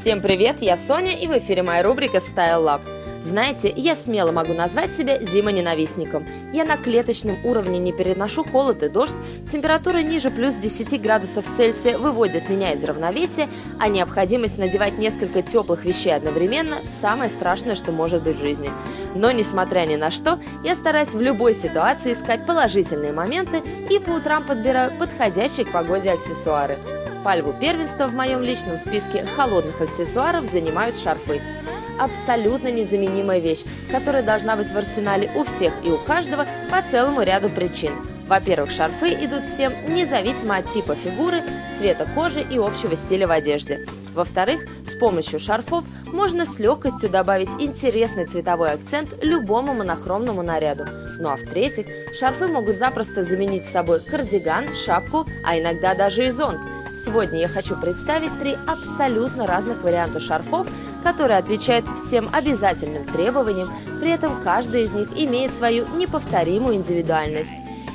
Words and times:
Всем 0.00 0.20
привет, 0.20 0.62
я 0.62 0.76
Соня, 0.76 1.18
и 1.18 1.26
в 1.26 1.36
эфире 1.38 1.64
моя 1.64 1.82
рубрика 1.82 2.18
Style 2.18 2.62
Lab. 2.62 2.97
Знаете, 3.20 3.72
я 3.74 3.96
смело 3.96 4.30
могу 4.30 4.54
назвать 4.54 4.92
себя 4.92 5.20
зимоненавистником. 5.20 6.24
Я 6.52 6.64
на 6.64 6.76
клеточном 6.76 7.44
уровне 7.44 7.78
не 7.78 7.92
переношу 7.92 8.44
холод 8.44 8.82
и 8.82 8.88
дождь, 8.88 9.14
температура 9.50 9.98
ниже 9.98 10.30
плюс 10.30 10.54
10 10.54 11.02
градусов 11.02 11.44
Цельсия 11.56 11.98
выводит 11.98 12.48
меня 12.48 12.72
из 12.72 12.84
равновесия, 12.84 13.48
а 13.78 13.88
необходимость 13.88 14.58
надевать 14.58 14.98
несколько 14.98 15.42
теплых 15.42 15.84
вещей 15.84 16.14
одновременно– 16.14 16.76
самое 16.84 17.30
страшное, 17.30 17.74
что 17.74 17.90
может 17.90 18.22
быть 18.22 18.36
в 18.36 18.40
жизни. 18.40 18.70
Но, 19.16 19.32
несмотря 19.32 19.84
ни 19.84 19.96
на 19.96 20.12
что, 20.12 20.38
я 20.62 20.76
стараюсь 20.76 21.14
в 21.14 21.20
любой 21.20 21.54
ситуации 21.54 22.12
искать 22.12 22.46
положительные 22.46 23.12
моменты 23.12 23.62
и 23.90 23.98
по 23.98 24.10
утрам 24.10 24.44
подбираю 24.44 24.92
подходящие 24.96 25.66
к 25.66 25.72
погоде 25.72 26.12
аксессуары. 26.12 26.78
Пальву 27.24 27.52
первенства 27.52 28.06
в 28.06 28.14
моем 28.14 28.42
личном 28.42 28.78
списке 28.78 29.26
холодных 29.36 29.80
аксессуаров 29.80 30.46
занимают 30.46 30.96
шарфы 30.96 31.42
абсолютно 31.98 32.70
незаменимая 32.70 33.38
вещь, 33.38 33.64
которая 33.90 34.22
должна 34.22 34.56
быть 34.56 34.70
в 34.70 34.76
арсенале 34.76 35.30
у 35.34 35.44
всех 35.44 35.72
и 35.84 35.90
у 35.90 35.98
каждого 35.98 36.46
по 36.70 36.82
целому 36.82 37.22
ряду 37.22 37.48
причин. 37.48 37.94
Во-первых, 38.28 38.70
шарфы 38.70 39.14
идут 39.14 39.42
всем 39.44 39.72
независимо 39.88 40.56
от 40.56 40.66
типа 40.70 40.94
фигуры, 40.94 41.42
цвета 41.76 42.06
кожи 42.14 42.42
и 42.42 42.58
общего 42.58 42.94
стиля 42.94 43.26
в 43.26 43.30
одежде. 43.30 43.86
Во-вторых, 44.14 44.66
с 44.84 44.94
помощью 44.96 45.38
шарфов 45.38 45.84
можно 46.12 46.44
с 46.44 46.58
легкостью 46.58 47.08
добавить 47.08 47.48
интересный 47.58 48.26
цветовой 48.26 48.72
акцент 48.72 49.08
любому 49.22 49.74
монохромному 49.74 50.42
наряду. 50.42 50.84
Ну 51.20 51.28
а 51.28 51.36
в-третьих, 51.36 51.86
шарфы 52.18 52.48
могут 52.48 52.76
запросто 52.76 53.24
заменить 53.24 53.66
собой 53.66 54.00
кардиган, 54.00 54.74
шапку, 54.74 55.24
а 55.44 55.58
иногда 55.58 55.94
даже 55.94 56.26
и 56.26 56.30
зонт. 56.30 56.58
Сегодня 57.04 57.38
я 57.40 57.48
хочу 57.48 57.76
представить 57.76 58.36
три 58.40 58.56
абсолютно 58.66 59.46
разных 59.46 59.82
варианта 59.82 60.20
шарфов, 60.20 60.66
которые 61.02 61.38
отвечают 61.38 61.86
всем 61.96 62.28
обязательным 62.32 63.04
требованиям, 63.04 63.70
при 64.00 64.10
этом 64.10 64.42
каждый 64.42 64.84
из 64.84 64.90
них 64.90 65.08
имеет 65.16 65.52
свою 65.52 65.86
неповторимую 65.96 66.76
индивидуальность. 66.76 67.52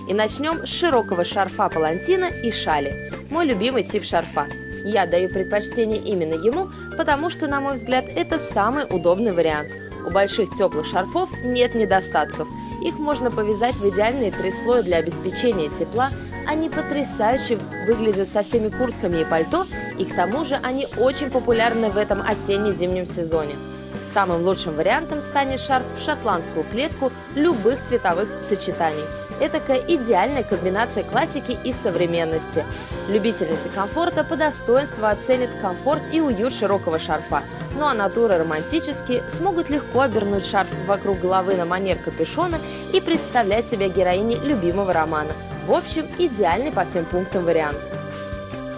И 0.07 0.13
начнем 0.13 0.65
с 0.65 0.69
широкого 0.69 1.23
шарфа 1.23 1.69
палантина 1.69 2.25
и 2.25 2.51
шали. 2.51 3.11
Мой 3.29 3.45
любимый 3.45 3.83
тип 3.83 4.03
шарфа. 4.03 4.47
Я 4.83 5.05
даю 5.05 5.29
предпочтение 5.29 5.97
именно 5.97 6.33
ему, 6.33 6.69
потому 6.97 7.29
что, 7.29 7.47
на 7.47 7.61
мой 7.61 7.75
взгляд, 7.75 8.05
это 8.13 8.37
самый 8.37 8.85
удобный 8.89 9.31
вариант. 9.31 9.69
У 10.05 10.09
больших 10.09 10.49
теплых 10.57 10.85
шарфов 10.85 11.29
нет 11.43 11.73
недостатков. 11.73 12.49
Их 12.83 12.99
можно 12.99 13.31
повязать 13.31 13.75
в 13.75 13.89
идеальные 13.89 14.31
три 14.31 14.51
слоя 14.51 14.83
для 14.83 14.97
обеспечения 14.97 15.69
тепла, 15.69 16.09
они 16.47 16.69
потрясающе 16.69 17.57
выглядят 17.87 18.27
со 18.27 18.43
всеми 18.43 18.69
куртками 18.69 19.21
и 19.21 19.25
пальто, 19.25 19.65
и 19.97 20.05
к 20.05 20.15
тому 20.15 20.43
же 20.43 20.59
они 20.63 20.87
очень 20.97 21.29
популярны 21.29 21.89
в 21.89 21.97
этом 21.97 22.21
осенне-зимнем 22.21 23.05
сезоне. 23.05 23.55
Самым 24.03 24.43
лучшим 24.43 24.75
вариантом 24.75 25.21
станет 25.21 25.59
шарф 25.59 25.85
в 25.95 26.03
шотландскую 26.03 26.65
клетку 26.65 27.11
любых 27.35 27.83
цветовых 27.83 28.41
сочетаний. 28.41 29.05
Этакая 29.39 29.81
идеальная 29.87 30.43
комбинация 30.43 31.03
классики 31.03 31.57
и 31.63 31.73
современности. 31.73 32.65
Любительницы 33.09 33.69
комфорта 33.69 34.23
по 34.23 34.35
достоинству 34.35 35.05
оценят 35.05 35.49
комфорт 35.61 36.01
и 36.11 36.21
уют 36.21 36.53
широкого 36.53 36.99
шарфа. 36.99 37.43
Ну 37.77 37.85
а 37.85 37.93
натуры 37.93 38.37
романтические 38.37 39.23
смогут 39.29 39.69
легко 39.69 40.01
обернуть 40.01 40.45
шарф 40.45 40.69
вокруг 40.85 41.19
головы 41.19 41.55
на 41.55 41.65
манер 41.65 41.97
капюшона 41.97 42.57
и 42.93 43.01
представлять 43.01 43.67
себя 43.67 43.87
героиней 43.89 44.39
любимого 44.43 44.93
романа– 44.93 45.31
в 45.65 45.73
общем, 45.73 46.07
идеальный 46.17 46.71
по 46.71 46.83
всем 46.83 47.05
пунктам 47.05 47.45
вариант. 47.45 47.77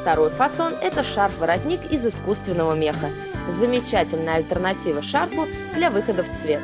Второй 0.01 0.29
фасон– 0.29 0.75
это 0.81 1.03
шарф-воротник 1.03 1.91
из 1.91 2.05
искусственного 2.05 2.75
меха. 2.75 3.09
Замечательная 3.51 4.35
альтернатива 4.35 5.01
шарфу 5.01 5.47
для 5.73 5.89
выхода 5.89 6.23
в 6.23 6.29
цвет. 6.37 6.61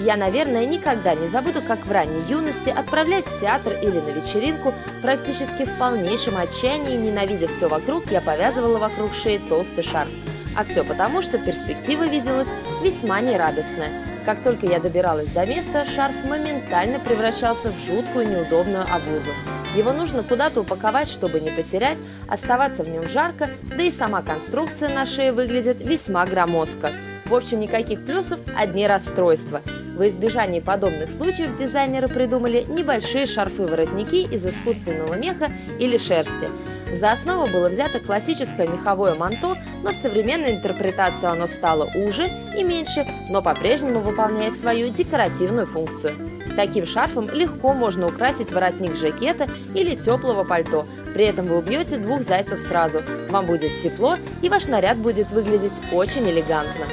Я, 0.00 0.16
наверное, 0.16 0.64
никогда 0.64 1.14
не 1.14 1.26
забуду, 1.26 1.60
как 1.60 1.84
в 1.84 1.90
ранней 1.90 2.22
юности, 2.28 2.68
отправляясь 2.68 3.26
в 3.26 3.40
театр 3.40 3.72
или 3.72 3.98
на 3.98 4.10
вечеринку, 4.10 4.72
практически 5.02 5.64
в 5.64 5.76
полнейшем 5.76 6.36
отчаянии, 6.36 6.96
ненавидя 6.96 7.48
все 7.48 7.68
вокруг, 7.68 8.08
я 8.12 8.20
повязывала 8.20 8.78
вокруг 8.78 9.12
шеи 9.12 9.38
толстый 9.48 9.82
шарф. 9.82 10.10
А 10.56 10.64
все 10.64 10.84
потому, 10.84 11.22
что 11.22 11.38
перспектива 11.38 12.06
виделась 12.06 12.48
весьма 12.82 13.20
нерадостная. 13.20 13.90
Как 14.24 14.42
только 14.42 14.66
я 14.66 14.78
добиралась 14.78 15.30
до 15.32 15.46
места, 15.46 15.86
шарф 15.86 16.14
моментально 16.24 16.98
превращался 16.98 17.70
в 17.70 17.78
жуткую 17.86 18.28
неудобную 18.28 18.82
обузу. 18.82 19.32
Его 19.74 19.92
нужно 19.92 20.22
куда-то 20.22 20.60
упаковать, 20.60 21.08
чтобы 21.08 21.40
не 21.40 21.50
потерять, 21.50 21.98
оставаться 22.26 22.82
в 22.82 22.88
нем 22.88 23.06
жарко, 23.06 23.50
да 23.64 23.82
и 23.82 23.90
сама 23.90 24.22
конструкция 24.22 24.88
на 24.88 25.06
шее 25.06 25.32
выглядит 25.32 25.80
весьма 25.80 26.26
громоздко. 26.26 26.92
В 27.26 27.34
общем, 27.34 27.60
никаких 27.60 28.04
плюсов, 28.04 28.40
одни 28.54 28.86
расстройства. 28.86 29.62
В 29.96 30.06
избежании 30.06 30.60
подобных 30.60 31.10
случаев 31.10 31.56
дизайнеры 31.58 32.08
придумали 32.08 32.64
небольшие 32.68 33.26
шарфы-воротники 33.26 34.32
из 34.32 34.44
искусственного 34.44 35.14
меха 35.14 35.50
или 35.78 35.96
шерсти– 35.96 36.48
за 36.92 37.12
основу 37.12 37.46
было 37.46 37.68
взято 37.68 38.00
классическое 38.00 38.66
меховое 38.66 39.14
манто, 39.14 39.56
но 39.82 39.90
в 39.90 39.94
современной 39.94 40.52
интерпретации 40.52 41.26
оно 41.26 41.46
стало 41.46 41.84
уже 41.94 42.30
и 42.56 42.62
меньше, 42.62 43.06
но 43.28 43.42
по-прежнему 43.42 44.00
выполняет 44.00 44.54
свою 44.56 44.88
декоративную 44.88 45.66
функцию. 45.66 46.16
Таким 46.56 46.86
шарфом 46.86 47.30
легко 47.30 47.72
можно 47.72 48.06
украсить 48.06 48.50
воротник 48.50 48.96
жакета 48.96 49.48
или 49.74 49.94
теплого 49.94 50.44
пальто. 50.44 50.86
При 51.14 51.24
этом 51.24 51.46
вы 51.46 51.58
убьете 51.58 51.98
двух 51.98 52.22
зайцев 52.22 52.60
сразу. 52.60 53.02
Вам 53.30 53.46
будет 53.46 53.78
тепло, 53.78 54.16
и 54.42 54.48
ваш 54.48 54.66
наряд 54.66 54.96
будет 54.98 55.30
выглядеть 55.30 55.80
очень 55.92 56.28
элегантно. 56.28 56.86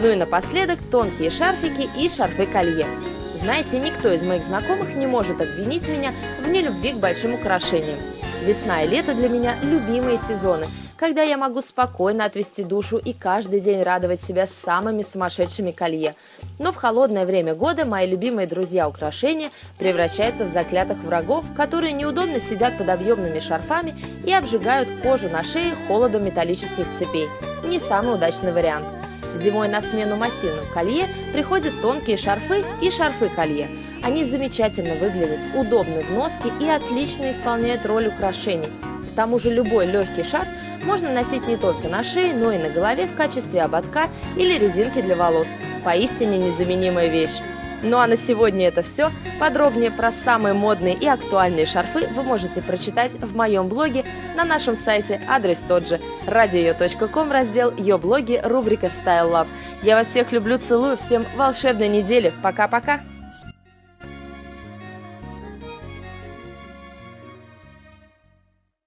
Ну 0.00 0.08
и 0.08 0.16
напоследок 0.16 0.78
тонкие 0.90 1.30
шарфики 1.30 1.88
и 1.96 2.08
шарфы-колье. 2.08 2.86
Знаете, 3.44 3.78
никто 3.78 4.10
из 4.10 4.22
моих 4.22 4.42
знакомых 4.42 4.94
не 4.94 5.06
может 5.06 5.38
обвинить 5.38 5.86
меня 5.86 6.14
в 6.42 6.48
нелюбви 6.48 6.94
к 6.94 6.96
большим 6.96 7.34
украшениям. 7.34 7.98
Весна 8.46 8.84
и 8.84 8.88
лето 8.88 9.14
для 9.14 9.28
меня– 9.28 9.56
любимые 9.62 10.16
сезоны, 10.16 10.64
когда 10.96 11.20
я 11.20 11.36
могу 11.36 11.60
спокойно 11.60 12.24
отвести 12.24 12.64
душу 12.64 12.96
и 12.96 13.12
каждый 13.12 13.60
день 13.60 13.82
радовать 13.82 14.22
себя 14.22 14.46
самыми 14.46 15.02
сумасшедшими 15.02 15.72
колье. 15.72 16.14
Но 16.58 16.72
в 16.72 16.76
холодное 16.76 17.26
время 17.26 17.54
года 17.54 17.84
мои 17.84 18.06
любимые 18.06 18.46
друзья-украшения 18.46 19.50
превращаются 19.78 20.46
в 20.46 20.48
заклятых 20.48 21.04
врагов, 21.04 21.44
которые 21.54 21.92
неудобно 21.92 22.40
сидят 22.40 22.78
под 22.78 22.88
объемными 22.88 23.40
шарфами 23.40 23.94
и 24.24 24.32
обжигают 24.32 24.88
кожу 25.02 25.28
на 25.28 25.42
шее 25.42 25.74
холодом 25.86 26.24
металлических 26.24 26.90
цепей. 26.90 27.28
Не 27.62 27.78
самый 27.78 28.14
удачный 28.14 28.52
вариант. 28.52 28.86
Зимой 29.36 29.68
на 29.68 29.80
смену 29.82 30.16
массивным 30.16 30.66
колье 30.72 31.08
приходят 31.32 31.80
тонкие 31.80 32.16
шарфы 32.16 32.64
и 32.80 32.90
шарфы-колье– 32.90 33.68
они 34.04 34.22
замечательно 34.22 34.96
выглядят, 34.96 35.40
удобны 35.56 36.00
в 36.00 36.10
носке 36.10 36.52
и 36.60 36.68
отлично 36.68 37.30
исполняют 37.30 37.86
роль 37.86 38.08
украшений. 38.08 38.68
К 39.10 39.16
тому 39.16 39.38
же 39.38 39.48
любой 39.48 39.86
легкий 39.86 40.22
шарф 40.22 40.46
можно 40.84 41.10
носить 41.10 41.48
не 41.48 41.56
только 41.56 41.88
на 41.88 42.04
шее, 42.04 42.34
но 42.34 42.52
и 42.52 42.58
на 42.58 42.68
голове 42.68 43.06
в 43.06 43.16
качестве 43.16 43.62
ободка 43.62 44.10
или 44.36 44.58
резинки 44.58 45.00
для 45.00 45.16
волос. 45.16 45.46
Поистине 45.84 46.36
незаменимая 46.36 47.08
вещь. 47.08 47.40
Ну 47.84 47.98
а 47.98 48.06
на 48.06 48.16
сегодня 48.16 48.68
это 48.68 48.82
все. 48.82 49.10
Подробнее 49.38 49.90
про 49.90 50.10
самые 50.10 50.54
модные 50.54 50.94
и 50.94 51.06
актуальные 51.06 51.66
шарфы 51.66 52.06
вы 52.08 52.22
можете 52.22 52.62
прочитать 52.62 53.12
в 53.12 53.36
моем 53.36 53.68
блоге 53.68 54.04
на 54.34 54.44
нашем 54.44 54.74
сайте, 54.74 55.20
адрес 55.28 55.58
тот 55.68 55.86
же, 55.86 56.00
radio.com, 56.26 57.30
раздел 57.30 57.72
«Ее 57.76 57.98
блоги», 57.98 58.40
рубрика 58.42 58.86
«Style 58.86 59.30
Lab». 59.30 59.46
Я 59.82 59.96
вас 59.96 60.08
всех 60.08 60.32
люблю, 60.32 60.58
целую, 60.58 60.96
всем 60.96 61.26
волшебной 61.36 61.88
недели, 61.88 62.32
пока-пока! 62.42 63.00